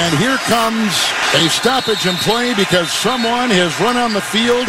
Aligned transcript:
And 0.00 0.16
here 0.18 0.38
comes 0.48 0.96
a 1.36 1.44
stoppage 1.50 2.06
in 2.06 2.16
play 2.24 2.54
because 2.54 2.90
someone 2.90 3.52
has 3.52 3.68
run 3.84 3.98
on 3.98 4.14
the 4.16 4.24
field 4.32 4.64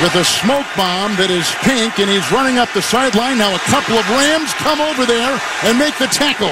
with 0.00 0.14
a 0.16 0.24
smoke 0.24 0.64
bomb 0.72 1.12
that 1.20 1.28
is 1.28 1.44
pink, 1.60 2.00
and 2.00 2.08
he's 2.08 2.24
running 2.32 2.56
up 2.56 2.72
the 2.72 2.80
sideline. 2.80 3.36
Now 3.36 3.52
a 3.52 3.60
couple 3.68 4.00
of 4.00 4.08
Rams 4.08 4.48
come 4.56 4.80
over 4.80 5.04
there 5.04 5.36
and 5.68 5.76
make 5.76 6.00
the 6.00 6.08
tackle. 6.08 6.48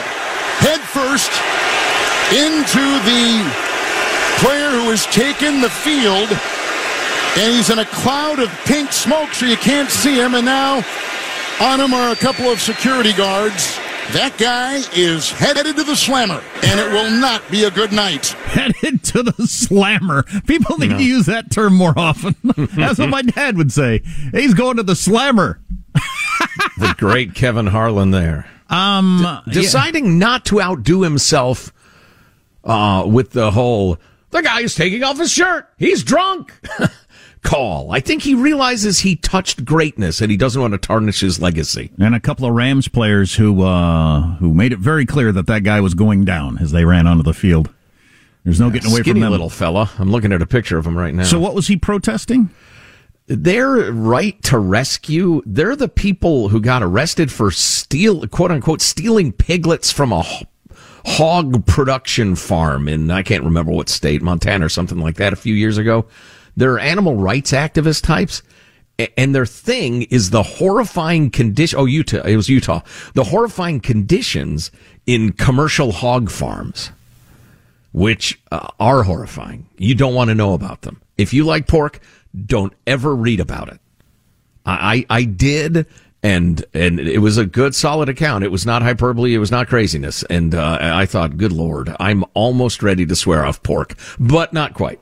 Head 0.61 0.85
first 0.93 1.32
into 2.37 2.85
the 3.09 3.40
player 4.44 4.76
who 4.76 4.92
has 4.92 5.08
taken 5.08 5.64
the 5.64 5.72
field, 5.72 6.28
and 7.40 7.48
he's 7.48 7.72
in 7.72 7.80
a 7.80 7.88
cloud 7.96 8.44
of 8.44 8.52
pink 8.68 8.92
smoke, 8.92 9.32
so 9.32 9.48
you 9.48 9.56
can't 9.56 9.88
see 9.88 10.20
him. 10.20 10.36
And 10.36 10.44
now 10.44 10.84
on 11.64 11.80
him 11.80 11.96
are 11.96 12.12
a 12.12 12.20
couple 12.20 12.52
of 12.52 12.60
security 12.60 13.16
guards. 13.16 13.80
That 14.12 14.36
guy 14.38 14.82
is 14.95 15.30
headed 15.30 15.77
to 15.77 15.82
the 15.82 15.96
slammer, 15.96 16.43
and 16.62 16.80
it 16.80 16.93
will 16.93 17.11
not 17.11 17.43
be 17.50 17.64
a 17.64 17.70
good 17.70 17.93
night. 17.93 18.29
Headed 18.29 19.02
to 19.05 19.23
the 19.23 19.46
slammer. 19.46 20.23
People 20.46 20.79
need 20.79 20.91
no. 20.91 20.98
to 20.98 21.05
use 21.05 21.27
that 21.27 21.51
term 21.51 21.74
more 21.74 21.92
often. 21.96 22.37
That's 22.77 22.98
what 22.98 23.10
my 23.10 23.23
dad 23.23 23.56
would 23.56 23.73
say. 23.73 24.02
He's 24.32 24.55
going 24.55 24.77
to 24.77 24.82
the 24.82 24.96
slammer. 24.96 25.60
the 26.79 26.95
great 26.96 27.34
Kevin 27.34 27.66
Harlan 27.66 28.12
there. 28.12 28.48
Um, 28.69 29.42
D- 29.46 29.52
deciding 29.52 30.07
yeah. 30.07 30.12
not 30.12 30.45
to 30.46 30.60
outdo 30.60 31.02
himself 31.02 31.73
uh, 32.65 33.04
with 33.07 33.32
the 33.32 33.51
whole 33.51 33.98
the 34.30 34.43
guy's 34.43 34.74
taking 34.74 35.02
off 35.02 35.18
his 35.18 35.32
shirt. 35.32 35.68
He's 35.79 36.02
drunk. 36.02 36.52
call. 37.46 37.92
I 37.92 38.00
think 38.00 38.23
he 38.23 38.34
realizes 38.34 39.00
he 39.00 39.16
touched 39.16 39.64
greatness 39.64 40.20
and 40.20 40.30
he 40.30 40.37
doesn't 40.37 40.60
want 40.60 40.73
to 40.73 40.78
tarnish 40.78 41.20
his 41.20 41.41
legacy. 41.41 41.91
And 41.98 42.14
a 42.14 42.20
couple 42.20 42.46
of 42.46 42.54
Rams 42.54 42.88
players 42.88 43.37
who 43.37 43.62
uh, 43.62 44.37
who 44.37 44.52
made 44.52 44.73
it 44.73 44.78
very 44.78 45.06
clear 45.06 45.32
that 45.32 45.46
that 45.46 45.62
guy 45.62 45.80
was 45.80 45.95
going 45.95 46.24
down 46.24 46.59
as 46.59 46.73
they 46.73 46.84
ran 46.84 47.06
onto 47.06 47.23
the 47.23 47.34
field. 47.34 47.70
There's 48.45 48.60
no 48.60 48.66
yeah, 48.66 48.74
getting 48.74 48.92
away 48.92 49.02
from 49.02 49.20
that 49.20 49.30
little 49.30 49.51
fella. 49.51 49.90
I'm 49.98 50.10
looking 50.10 50.32
at 50.32 50.42
a 50.42 50.46
picture 50.46 50.78
of 50.78 50.87
him 50.87 50.96
right 50.96 51.14
now. 51.14 51.24
So 51.24 51.38
what 51.38 51.54
was 51.54 51.66
he 51.66 51.76
protesting? 51.76 52.51
Their 53.26 53.93
right 53.93 54.40
to 54.45 54.59
rescue. 54.59 55.43
They're 55.45 55.74
the 55.74 55.88
people 55.88 56.49
who 56.49 56.60
got 56.60 56.82
arrested 56.82 57.32
for 57.32 57.51
steal, 57.51 58.26
quote 58.28 58.52
unquote, 58.52 58.80
stealing 58.80 59.32
piglets 59.32 59.90
from 59.90 60.12
a 60.12 60.24
hog 61.04 61.66
production 61.66 62.37
farm 62.37 62.88
in 62.88 63.10
I 63.10 63.23
can't 63.23 63.45
remember 63.45 63.73
what 63.73 63.88
state, 63.88 64.22
Montana 64.22 64.66
or 64.66 64.69
something 64.69 64.99
like 64.99 65.16
that, 65.16 65.32
a 65.32 65.37
few 65.37 65.54
years 65.54 65.78
ago. 65.78 66.06
They're 66.56 66.78
animal 66.78 67.16
rights 67.16 67.53
activist 67.53 68.03
types. 68.03 68.43
And 69.19 69.34
their 69.34 69.44
thing 69.44 70.03
is 70.03 70.31
the 70.31 70.43
horrifying 70.43 71.31
condition. 71.31 71.78
Oh, 71.78 71.84
Utah. 71.84 72.22
It 72.22 72.37
was 72.37 72.49
Utah. 72.49 72.81
The 73.12 73.25
horrifying 73.25 73.81
conditions 73.81 74.71
in 75.04 75.32
commercial 75.32 75.93
hog 75.93 76.31
farms, 76.31 76.93
which 77.93 78.41
uh, 78.50 78.69
are 78.81 79.03
horrifying. 79.03 79.66
You 79.77 79.94
don't 79.94 80.15
want 80.15 80.28
to 80.28 80.34
know 80.34 80.54
about 80.54 80.81
them. 80.81 81.03
If 81.19 81.34
you 81.34 81.44
like 81.44 81.66
pork, 81.66 82.00
don't 82.47 82.72
ever 82.87 83.15
read 83.15 83.38
about 83.38 83.69
it. 83.69 83.81
I, 84.65 85.06
I, 85.10 85.19
I 85.19 85.25
did 85.25 85.87
and 86.22 86.65
and 86.75 86.99
it 86.99 87.19
was 87.19 87.38
a 87.38 87.47
good 87.47 87.75
solid 87.75 88.09
account. 88.09 88.43
It 88.43 88.50
was 88.50 88.66
not 88.66 88.82
hyperbole. 88.82 89.34
It 89.34 89.38
was 89.38 89.50
not 89.50 89.69
craziness. 89.69 90.25
And 90.25 90.54
uh, 90.54 90.78
I 90.81 91.06
thought, 91.06 91.37
good 91.37 91.53
lord, 91.53 91.94
I'm 92.00 92.25
almost 92.34 92.82
ready 92.82 93.06
to 93.06 93.15
swear 93.15 93.44
off 93.44 93.62
pork, 93.62 93.94
but 94.19 94.53
not 94.53 94.75
quite. 94.75 95.00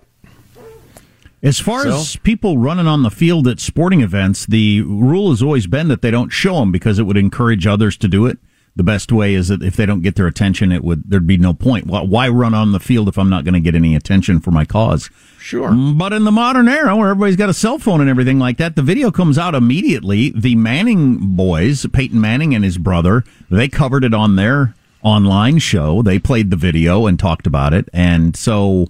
As 1.45 1.61
far 1.61 1.83
so? 1.83 1.91
as 1.91 2.17
people 2.17 2.57
running 2.57 2.87
on 2.87 3.03
the 3.03 3.11
field 3.11 3.47
at 3.47 3.61
sporting 3.61 4.01
events, 4.01 4.47
the 4.47 4.81
rule 4.81 5.29
has 5.29 5.43
always 5.43 5.67
been 5.67 5.89
that 5.89 6.01
they 6.01 6.11
don't 6.11 6.31
show 6.31 6.59
them 6.61 6.73
because 6.73 6.99
it 6.99 7.03
would 7.03 7.19
encourage 7.19 7.67
others 7.67 7.99
to 7.99 8.09
do 8.09 8.25
it. 8.25 8.39
The 8.77 8.83
best 8.83 9.13
way 9.13 9.35
is 9.35 9.49
that 9.49 9.63
if 9.63 9.77
they 9.77 9.87
don't 9.87 10.01
get 10.01 10.17
their 10.17 10.27
attention, 10.27 10.73
it 10.73 10.83
would 10.83 11.09
there'd 11.09 11.27
be 11.27 11.37
no 11.37 11.53
point. 11.53 11.87
Why 11.87 12.29
run 12.29 12.55
on 12.55 12.73
the 12.73 12.81
field 12.81 13.09
if 13.09 13.19
I'm 13.19 13.31
not 13.31 13.45
going 13.45 13.55
to 13.55 13.61
get 13.61 13.77
any 13.77 13.95
attention 13.95 14.41
for 14.41 14.51
my 14.51 14.65
cause? 14.65 15.11
Sure. 15.39 15.69
Mm, 15.69 15.97
but 15.97 16.13
in 16.13 16.25
the 16.25 16.33
modern 16.33 16.67
era, 16.67 16.97
where 16.97 17.11
everybody's 17.11 17.37
got 17.37 17.51
a 17.51 17.55
cell 17.55 17.79
phone 17.79 18.01
and 18.01 18.11
everything 18.11 18.41
like 18.41 18.57
that, 18.57 18.75
the 18.75 18.83
video 18.83 19.13
comes 19.13 19.39
out 19.39 19.55
immediately. 19.55 20.31
The 20.31 20.57
Manning 20.57 21.37
boys, 21.37 21.87
Peyton 21.93 22.21
Manning 22.21 22.53
and 22.55 22.65
his 22.65 22.79
brother, 22.79 23.23
they 23.49 23.69
covered 23.69 24.03
it 24.03 24.15
on 24.15 24.35
their 24.35 24.75
online 25.03 25.59
show. 25.59 26.03
They 26.03 26.19
played 26.19 26.51
the 26.51 26.57
video 26.57 27.07
and 27.07 27.17
talked 27.17 27.47
about 27.47 27.75
it, 27.75 27.89
and 27.93 28.35
so 28.35 28.89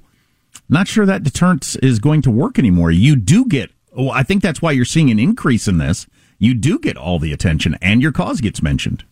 not 0.68 0.88
sure 0.88 1.06
that 1.06 1.22
deterrent 1.22 1.76
is 1.82 1.98
going 1.98 2.22
to 2.22 2.30
work 2.30 2.58
anymore. 2.58 2.90
You 2.90 3.16
do 3.16 3.46
get, 3.46 3.70
well, 3.92 4.10
I 4.10 4.22
think 4.22 4.42
that's 4.42 4.62
why 4.62 4.72
you're 4.72 4.84
seeing 4.84 5.10
an 5.10 5.18
increase 5.18 5.68
in 5.68 5.78
this. 5.78 6.06
You 6.38 6.54
do 6.54 6.78
get 6.78 6.96
all 6.96 7.18
the 7.18 7.32
attention 7.32 7.76
and 7.80 8.02
your 8.02 8.12
cause 8.12 8.40
gets 8.40 8.62
mentioned. 8.62 9.04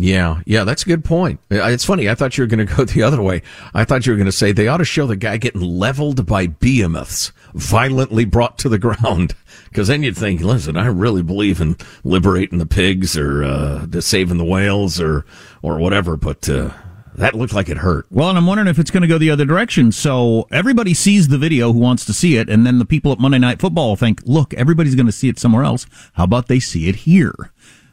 Yeah, 0.00 0.40
yeah, 0.46 0.64
that's 0.64 0.82
a 0.82 0.86
good 0.86 1.04
point. 1.04 1.40
It's 1.50 1.84
funny. 1.84 2.08
I 2.08 2.14
thought 2.14 2.38
you 2.38 2.42
were 2.42 2.48
going 2.48 2.66
to 2.66 2.74
go 2.74 2.84
the 2.84 3.02
other 3.02 3.20
way. 3.20 3.42
I 3.74 3.84
thought 3.84 4.06
you 4.06 4.12
were 4.12 4.16
going 4.16 4.26
to 4.26 4.32
say 4.32 4.50
they 4.50 4.68
ought 4.68 4.78
to 4.78 4.84
show 4.84 5.06
the 5.06 5.16
guy 5.16 5.36
getting 5.36 5.60
leveled 5.60 6.24
by 6.26 6.46
behemoths, 6.46 7.32
violently 7.54 8.24
brought 8.24 8.58
to 8.58 8.68
the 8.68 8.78
ground. 8.78 9.34
Because 9.68 9.86
then 9.86 10.02
you'd 10.02 10.16
think, 10.16 10.40
listen, 10.40 10.76
I 10.76 10.86
really 10.86 11.22
believe 11.22 11.60
in 11.60 11.76
liberating 12.02 12.58
the 12.58 12.66
pigs 12.66 13.16
or 13.16 13.44
uh, 13.44 13.86
saving 14.00 14.36
the 14.36 14.44
whales 14.44 15.00
or 15.00 15.24
or 15.62 15.78
whatever. 15.78 16.16
But 16.16 16.48
uh, 16.48 16.70
that 17.14 17.34
looked 17.34 17.52
like 17.52 17.68
it 17.68 17.78
hurt. 17.78 18.06
Well, 18.10 18.28
and 18.28 18.38
I'm 18.38 18.46
wondering 18.46 18.68
if 18.68 18.78
it's 18.78 18.90
going 18.90 19.02
to 19.02 19.08
go 19.08 19.18
the 19.18 19.30
other 19.30 19.44
direction. 19.44 19.92
So 19.92 20.46
everybody 20.50 20.94
sees 20.94 21.28
the 21.28 21.38
video 21.38 21.72
who 21.72 21.78
wants 21.78 22.04
to 22.06 22.12
see 22.12 22.36
it, 22.36 22.48
and 22.48 22.66
then 22.66 22.78
the 22.78 22.84
people 22.84 23.12
at 23.12 23.18
Monday 23.18 23.38
Night 23.38 23.60
Football 23.60 23.96
think, 23.96 24.22
look, 24.24 24.54
everybody's 24.54 24.94
going 24.94 25.06
to 25.06 25.12
see 25.12 25.28
it 25.28 25.38
somewhere 25.38 25.64
else. 25.64 25.86
How 26.14 26.24
about 26.24 26.48
they 26.48 26.60
see 26.60 26.88
it 26.88 26.96
here? 26.96 27.52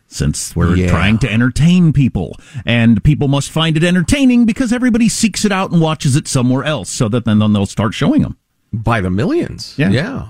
Since 0.10 0.56
we're 0.56 0.76
yeah. 0.78 0.88
trying 0.88 1.18
to 1.20 1.30
entertain 1.30 1.92
people, 1.92 2.38
and 2.66 3.04
people 3.04 3.28
must 3.28 3.52
find 3.52 3.76
it 3.76 3.84
entertaining 3.84 4.46
because 4.46 4.72
everybody 4.72 5.10
seeks 5.10 5.44
it 5.44 5.52
out 5.52 5.72
and 5.72 5.82
watches 5.82 6.16
it 6.16 6.30
somewhere 6.30 6.64
else, 6.64 6.90
so 6.90 7.10
that 7.10 7.26
then 7.26 7.40
they'll 7.40 7.66
start 7.66 7.94
showing 7.94 8.22
them 8.22 8.38
by 8.72 9.02
the 9.02 9.10
millions. 9.10 9.78
Yeah. 9.78 9.90
yeah. 9.90 10.30